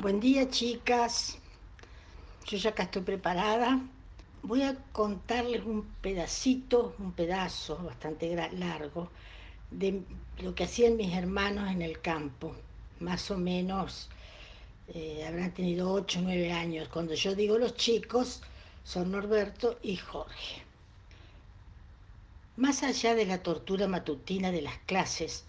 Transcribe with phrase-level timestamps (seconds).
[0.00, 1.38] Buen día, chicas.
[2.46, 3.80] Yo ya acá estoy preparada.
[4.44, 9.10] Voy a contarles un pedacito, un pedazo bastante largo,
[9.72, 10.02] de
[10.38, 12.54] lo que hacían mis hermanos en el campo.
[13.00, 14.08] Más o menos
[14.94, 16.88] eh, habrán tenido 8 o 9 años.
[16.90, 18.40] Cuando yo digo los chicos,
[18.84, 20.62] son Norberto y Jorge.
[22.56, 25.44] Más allá de la tortura matutina de las clases,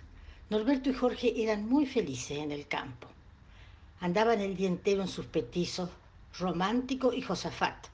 [0.50, 3.10] Norberto y Jorge eran muy felices en el campo.
[4.02, 5.90] Andaban el día entero en sus petizos,
[6.38, 7.88] Romántico y Josafat.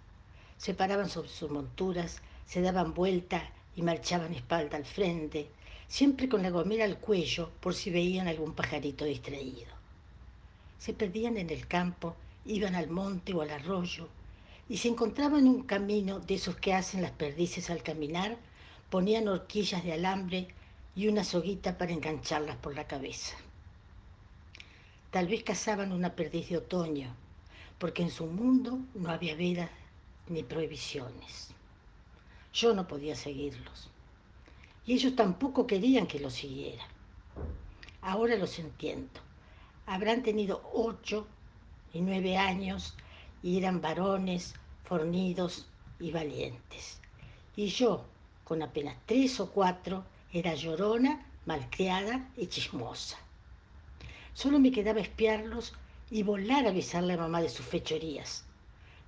[0.55, 3.41] Se paraban sobre sus monturas, se daban vuelta
[3.76, 5.49] y marchaban espalda al frente,
[5.88, 9.73] siempre con la gomera al cuello por si veían algún pajarito distraído.
[10.77, 12.16] Se perdían en el campo,
[12.46, 14.08] iban al monte o al arroyo,
[14.70, 18.38] y se encontraban en un camino de esos que hacen las perdices al caminar,
[18.91, 20.49] ponían horquillas de alambre
[20.96, 23.35] y una soguita para engancharlas por la cabeza.
[25.16, 27.16] Tal vez cazaban una perdiz de otoño,
[27.80, 29.70] porque en su mundo no había vedas
[30.28, 31.52] ni prohibiciones.
[32.54, 33.90] Yo no podía seguirlos,
[34.85, 36.84] y ellos tampoco querían que los siguiera.
[38.02, 39.22] Ahora los entiendo.
[39.85, 41.27] Habrán tenido ocho
[41.94, 42.94] y nueve años
[43.41, 45.66] y eran varones, fornidos
[45.98, 47.00] y valientes.
[47.55, 48.04] Y yo,
[48.44, 53.18] con apenas tres o cuatro, era llorona, malcriada y chismosa.
[54.36, 55.74] Solo me quedaba espiarlos
[56.12, 58.44] y volar a besarle a mamá de sus fechorías,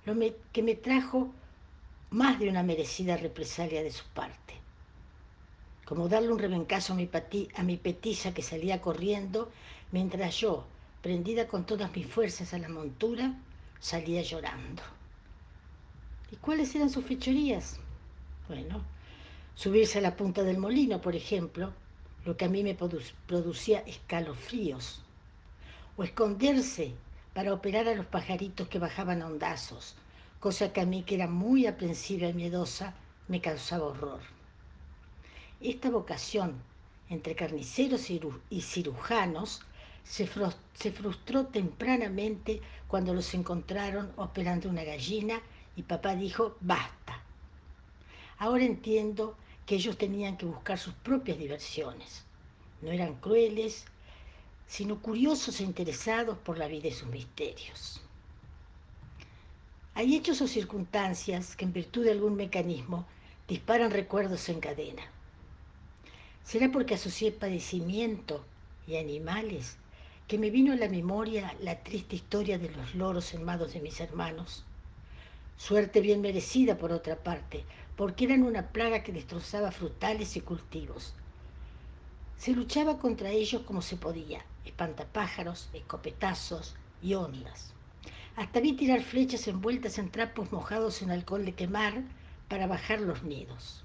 [0.06, 0.14] lo
[0.52, 1.30] que me trajo
[2.10, 4.54] más de una merecida represalia de su parte.
[5.84, 7.10] Como darle un rebencazo a mi,
[7.54, 9.52] a mi que salía corriendo,
[9.92, 10.64] mientras yo,
[11.02, 13.34] prendida con todas mis fuerzas a la montura,
[13.80, 14.82] salía llorando.
[16.32, 17.78] ¿Y cuáles eran sus fechorías?
[18.48, 18.82] Bueno,
[19.54, 21.74] subirse a la punta del molino, por ejemplo,
[22.24, 25.02] lo que a mí me producía escalofríos,
[25.98, 26.94] o esconderse
[27.34, 29.96] para operar a los pajaritos que bajaban hondazos,
[30.38, 32.94] cosa que a mí, que era muy aprensiva y miedosa,
[33.26, 34.20] me causaba horror.
[35.60, 36.54] Esta vocación
[37.10, 39.62] entre carniceros y cirujanos
[40.04, 45.40] se, frustró tempranamente cuando los encontraron operando una gallina
[45.74, 47.22] y papá dijo, basta.
[48.38, 52.24] Ahora entiendo que ellos tenían que buscar sus propias diversiones.
[52.82, 53.84] No eran crueles,
[54.68, 58.02] sino curiosos e interesados por la vida y sus misterios.
[59.94, 63.04] Hay hechos o circunstancias que en virtud de algún mecanismo
[63.48, 65.02] disparan recuerdos en cadena.
[66.44, 68.44] ¿Será porque asocié padecimiento
[68.86, 69.76] y animales
[70.28, 73.98] que me vino a la memoria la triste historia de los loros manos de mis
[74.00, 74.64] hermanos?
[75.56, 77.64] Suerte bien merecida por otra parte,
[77.96, 81.14] porque eran una plaga que destrozaba frutales y cultivos.
[82.36, 87.74] Se luchaba contra ellos como se podía, espantapájaros, escopetazos y ondas.
[88.36, 92.02] Hasta vi tirar flechas envueltas en trapos mojados en alcohol de quemar
[92.48, 93.84] para bajar los nidos.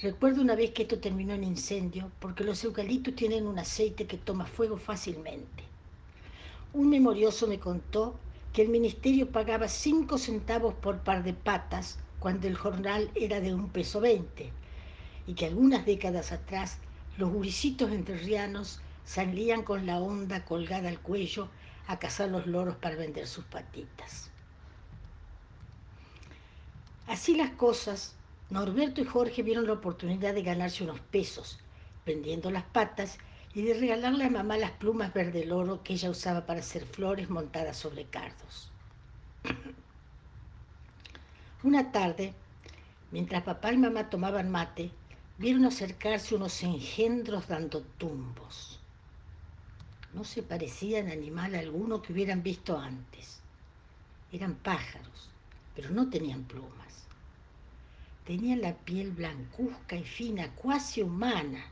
[0.00, 4.18] Recuerdo una vez que esto terminó en incendio porque los eucaliptos tienen un aceite que
[4.18, 5.64] toma fuego fácilmente.
[6.72, 8.16] Un memorioso me contó
[8.52, 13.54] que el ministerio pagaba cinco centavos por par de patas cuando el jornal era de
[13.54, 14.50] un peso veinte,
[15.26, 16.78] y que algunas décadas atrás
[17.16, 21.48] los guricitos enterrianos salían con la onda colgada al cuello
[21.86, 24.30] a cazar los loros para vender sus patitas.
[27.06, 28.14] Así las cosas,
[28.50, 31.58] Norberto y Jorge vieron la oportunidad de ganarse unos pesos,
[32.06, 33.18] vendiendo las patas
[33.54, 37.30] y de regalarle a mamá las plumas verde loro que ella usaba para hacer flores
[37.30, 38.70] montadas sobre cardos.
[41.62, 42.34] Una tarde,
[43.10, 44.90] mientras papá y mamá tomaban mate,
[45.38, 48.73] vieron acercarse unos engendros dando tumbos.
[50.14, 53.40] No se parecían a animal alguno que hubieran visto antes.
[54.32, 55.28] Eran pájaros,
[55.74, 57.04] pero no tenían plumas.
[58.24, 61.66] Tenían la piel blancuzca y fina, cuasi humana,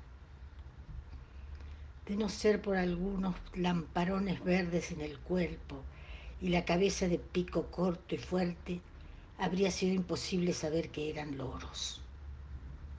[2.07, 5.77] de no ser por algunos lamparones verdes en el cuerpo
[6.41, 8.81] y la cabeza de pico corto y fuerte,
[9.39, 12.01] habría sido imposible saber que eran loros.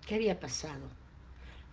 [0.08, 0.88] ¿Qué había pasado?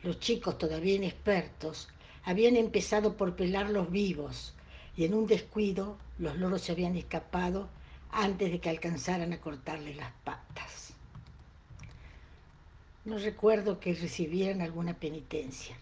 [0.03, 1.89] Los chicos, todavía inexpertos,
[2.25, 4.55] habían empezado por pelarlos vivos
[4.97, 7.69] y en un descuido los loros se habían escapado
[8.11, 10.93] antes de que alcanzaran a cortarles las patas.
[13.05, 15.77] No recuerdo que recibieran alguna penitencia.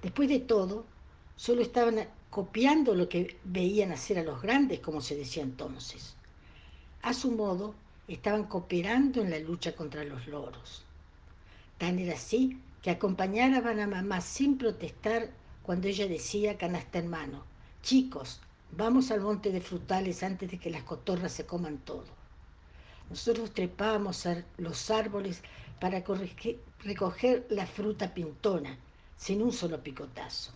[0.00, 0.84] Después de todo,
[1.36, 6.14] solo estaban copiando lo que veían hacer a los grandes, como se decía entonces.
[7.02, 7.74] A su modo,
[8.08, 10.82] estaban cooperando en la lucha contra los loros.
[11.78, 15.30] Tan era así que acompañaban a mamá sin protestar
[15.62, 17.44] cuando ella decía canasta en mano,
[17.82, 18.40] chicos,
[18.72, 22.06] vamos al monte de frutales antes de que las cotorras se coman todo.
[23.08, 25.42] Nosotros trepábamos a los árboles
[25.80, 26.02] para
[26.82, 28.76] recoger la fruta pintona
[29.16, 30.52] sin un solo picotazo.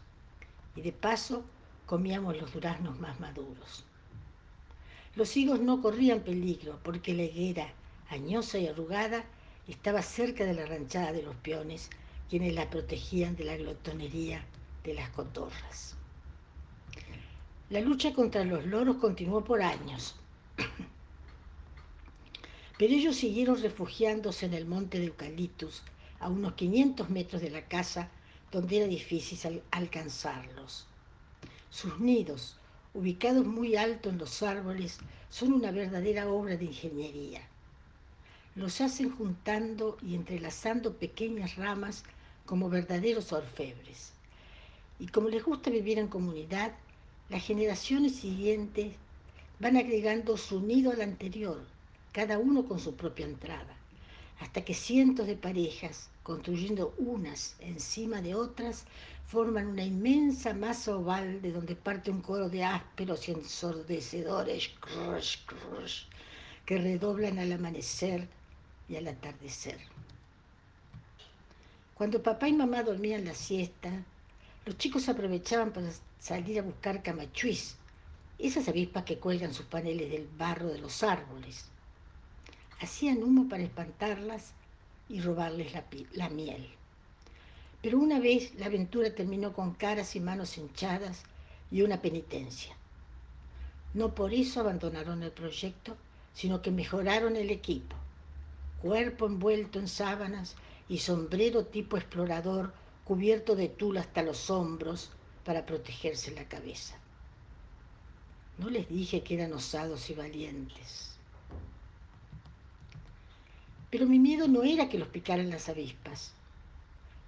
[0.75, 1.45] Y de paso
[1.87, 3.85] comíamos los duraznos más maduros.
[5.15, 7.73] Los higos no corrían peligro porque la higuera,
[8.11, 9.25] añosa y arrugada,
[9.69, 11.91] estaba cerca de la ranchada de los peones,
[12.29, 14.45] quienes la protegían de la glotonería
[14.85, 15.97] de las cotorras.
[17.71, 20.17] La lucha contra los loros continuó por años,
[22.79, 25.83] pero ellos siguieron refugiándose en el monte de Eucaliptus,
[26.21, 28.09] a unos 500 metros de la casa,
[28.53, 30.87] donde era difícil alcanzarlos.
[31.71, 32.57] Sus nidos,
[32.95, 37.43] ubicados muy alto en los árboles, son una verdadera obra de ingeniería.
[38.55, 42.05] Los hacen juntando y entrelazando pequeñas ramas
[42.47, 44.13] como verdaderos orfebres.
[44.99, 46.73] Y como les gusta vivir en comunidad,
[47.29, 48.95] las generaciones siguientes
[49.59, 51.65] van agregando su nido al anterior,
[52.13, 53.77] cada uno con su propia entrada,
[54.41, 58.85] hasta que cientos de parejas, construyendo unas encima de otras,
[59.27, 65.39] forman una inmensa masa oval de donde parte un coro de ásperos y ensordecedores crush,
[65.47, 66.05] crush,
[66.65, 68.29] que redoblan al amanecer
[68.89, 69.79] y al atardecer.
[71.97, 73.91] Cuando papá y mamá dormían la siesta,
[74.67, 75.89] los chicos aprovechaban para
[76.19, 77.77] salir a buscar camachuís,
[78.39, 81.71] esas avispas que cuelgan sus paneles del barro de los árboles.
[82.83, 84.53] Hacían humo para espantarlas
[85.09, 86.69] y robarles la, la miel.
[87.81, 91.23] Pero una vez la aventura terminó con caras y manos hinchadas
[91.71, 92.77] y una penitencia.
[93.95, 95.97] No por eso abandonaron el proyecto,
[96.35, 97.97] sino que mejoraron el equipo.
[98.83, 100.57] Cuerpo envuelto en sábanas
[100.89, 102.73] y sombrero tipo explorador
[103.05, 105.11] cubierto de tul hasta los hombros
[105.45, 106.97] para protegerse la cabeza.
[108.59, 111.17] No les dije que eran osados y valientes.
[113.91, 116.37] Pero mi miedo no era que los picaran las avispas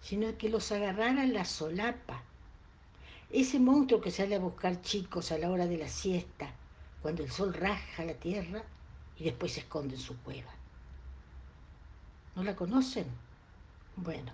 [0.00, 2.22] sino que los agarrara la solapa.
[3.30, 6.50] Ese monstruo que sale a buscar chicos a la hora de la siesta,
[7.02, 8.62] cuando el sol raja la tierra
[9.18, 10.50] y después se esconde en su cueva.
[12.34, 13.06] ¿No la conocen?
[14.00, 14.30] Bueno,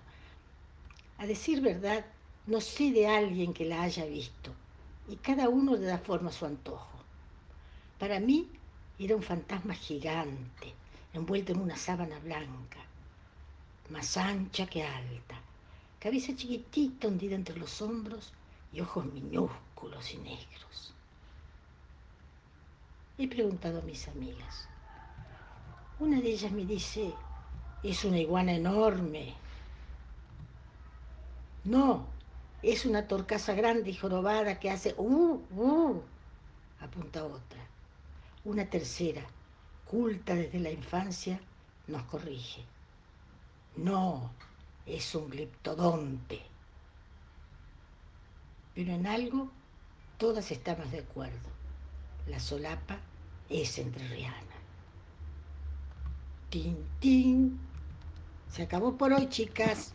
[1.17, 2.05] a decir verdad,
[2.47, 4.53] no sé de alguien que la haya visto,
[5.09, 6.99] y cada uno le da forma a su antojo.
[7.99, 8.51] Para mí
[8.99, 10.75] era un fantasma gigante,
[11.15, 12.81] envuelto en una sábana blanca,
[13.89, 15.41] más ancha que alta,
[15.99, 18.35] cabeza chiquitita hundida entre los hombros
[18.71, 20.93] y ojos minúsculos y negros.
[23.17, 24.69] He preguntado a mis amigas.
[26.01, 27.15] Una de ellas me dice,
[27.83, 29.35] es una iguana enorme.
[31.65, 32.07] No,
[32.63, 36.03] es una torcaza grande y jorobada que hace uh, uh,
[36.81, 37.61] apunta otra.
[38.45, 39.23] Una tercera,
[39.87, 41.41] culta desde la infancia,
[41.87, 42.63] nos corrige.
[43.77, 44.31] No,
[44.85, 46.43] es un gliptodonte.
[48.75, 49.51] Pero en algo
[50.19, 51.49] todas estamos de acuerdo.
[52.27, 52.99] La solapa
[53.49, 54.37] es entrerriana.
[56.51, 57.59] Tin, tin.
[58.51, 59.95] Se acabó por hoy, chicas.